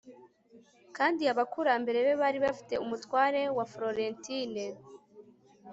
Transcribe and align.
Kandi 0.97 1.21
abakurambere 1.33 1.99
be 2.05 2.13
bari 2.21 2.39
bafite 2.45 2.73
umutware 2.83 3.41
wa 3.57 3.65
Florentine 3.71 4.63